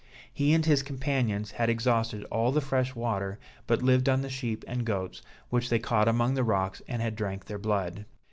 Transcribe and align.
He 0.33 0.51
and 0.55 0.65
his 0.65 0.81
companions 0.81 1.51
had 1.51 1.69
exhausted 1.69 2.23
all 2.31 2.51
the 2.51 2.59
fresh 2.59 2.95
water, 2.95 3.37
but 3.67 3.83
lived 3.83 4.09
on 4.09 4.23
the 4.23 4.29
sheep 4.31 4.65
and 4.67 4.83
goats, 4.83 5.21
which 5.51 5.69
they 5.69 5.77
caught 5.77 6.07
among 6.07 6.33
the 6.33 6.43
rocks, 6.43 6.81
and 6.87 7.03
had 7.03 7.15
drank 7.15 7.45
their 7.45 7.59
blood. 7.59 8.05